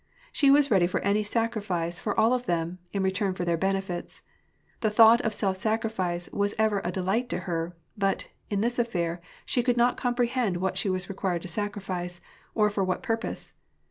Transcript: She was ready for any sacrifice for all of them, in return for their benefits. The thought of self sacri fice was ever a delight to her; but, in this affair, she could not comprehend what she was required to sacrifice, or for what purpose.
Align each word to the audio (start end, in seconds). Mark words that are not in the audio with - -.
She 0.31 0.49
was 0.49 0.71
ready 0.71 0.87
for 0.87 0.99
any 1.01 1.23
sacrifice 1.23 1.99
for 1.99 2.19
all 2.19 2.33
of 2.33 2.47
them, 2.47 2.79
in 2.91 3.03
return 3.03 3.35
for 3.35 3.45
their 3.45 3.55
benefits. 3.55 4.23
The 4.79 4.89
thought 4.89 5.21
of 5.21 5.31
self 5.31 5.57
sacri 5.57 5.91
fice 5.91 6.27
was 6.33 6.55
ever 6.57 6.81
a 6.83 6.91
delight 6.91 7.29
to 7.29 7.41
her; 7.41 7.75
but, 7.95 8.25
in 8.49 8.61
this 8.61 8.79
affair, 8.79 9.21
she 9.45 9.61
could 9.61 9.77
not 9.77 9.97
comprehend 9.97 10.57
what 10.57 10.75
she 10.75 10.89
was 10.89 11.07
required 11.07 11.43
to 11.43 11.47
sacrifice, 11.49 12.19
or 12.55 12.71
for 12.71 12.83
what 12.83 13.03
purpose. 13.03 13.53